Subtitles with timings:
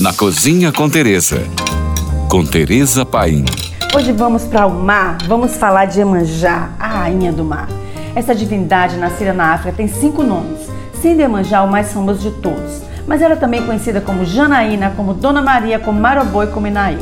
[0.00, 1.42] Na Cozinha com Tereza.
[2.26, 3.44] Com Tereza Paim.
[3.94, 7.68] Hoje vamos para o mar, vamos falar de Emanjá, a rainha do mar.
[8.14, 10.58] Essa divindade nascida na África tem cinco nomes,
[11.02, 12.80] sendo Emanjá o mais famoso de todos.
[13.06, 16.98] Mas ela é também conhecida como Janaína, como Dona Maria, como Marobô e como Inaí.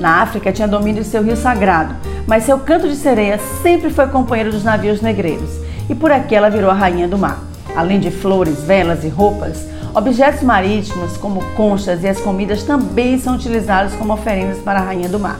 [0.00, 1.94] Na África tinha domínio seu rio sagrado,
[2.26, 5.50] mas seu canto de sereia sempre foi companheiro dos navios negreiros,
[5.88, 7.53] e por aqui ela virou a rainha do mar.
[7.76, 13.36] Além de flores, velas e roupas, Objetos marítimos, como conchas e as comidas, também são
[13.36, 15.38] utilizados como oferendas para a rainha do mar.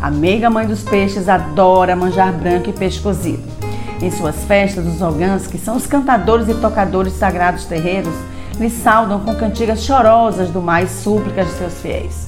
[0.00, 3.42] A meiga mãe dos peixes adora manjar branco e peixe cozido.
[4.00, 8.14] Em suas festas, os ogãs, que são os cantadores e tocadores sagrados terreiros,
[8.60, 12.26] lhe saudam com cantigas chorosas do mar e súplicas de seus fiéis.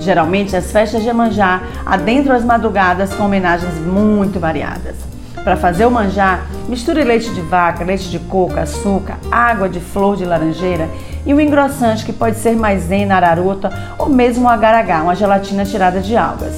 [0.00, 4.96] Geralmente, as festas de Emanjá adentram as madrugadas com homenagens muito variadas.
[5.48, 10.14] Para fazer o manjar, misture leite de vaca, leite de coco, açúcar, água de flor
[10.14, 10.90] de laranjeira
[11.24, 16.00] e um engrossante que pode ser maisena, araruta ou mesmo um agar-agar, uma gelatina tirada
[16.00, 16.54] de algas.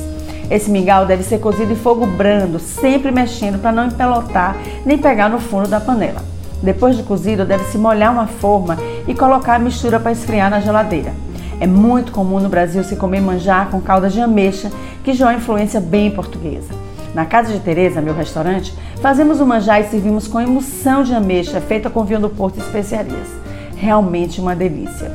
[0.50, 5.28] Esse mingau deve ser cozido em fogo brando, sempre mexendo para não empelotar nem pegar
[5.28, 6.24] no fundo da panela.
[6.60, 11.12] Depois de cozido, deve-se molhar uma forma e colocar a mistura para esfriar na geladeira.
[11.60, 14.68] É muito comum no Brasil se comer manjar com calda de ameixa,
[15.04, 16.89] que já é uma influência bem portuguesa.
[17.14, 18.72] Na casa de Teresa, meu restaurante,
[19.02, 22.60] fazemos o manjar e servimos com emulsão de ameixa feita com vinho do Porto e
[22.60, 23.28] especiarias.
[23.76, 25.10] Realmente uma delícia.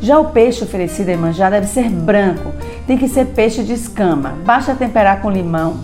[0.00, 2.52] Já o peixe oferecido em manjar deve ser branco,
[2.86, 4.34] tem que ser peixe de escama.
[4.44, 5.78] Basta temperar com limão,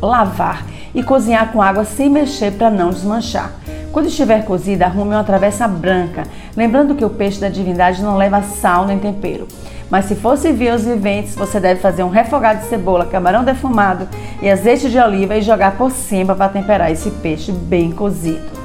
[0.00, 3.52] lavar e cozinhar com água sem mexer para não desmanchar.
[3.92, 6.24] Quando estiver cozida, arrume uma travessa branca,
[6.56, 9.46] lembrando que o peixe da divindade não leva sal nem tempero.
[9.90, 14.08] Mas se for servir aos viventes, você deve fazer um refogado de cebola, camarão defumado
[14.42, 18.58] e azeite de oliva e jogar por cima para temperar esse peixe bem cozido.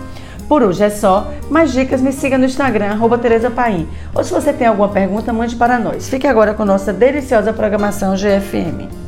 [0.48, 1.32] Por hoje é só.
[1.50, 3.88] Mais dicas, me siga no Instagram, arroba Tereza Paim.
[4.14, 6.10] Ou se você tem alguma pergunta, mande para nós.
[6.10, 9.03] Fique agora com nossa deliciosa programação GFM.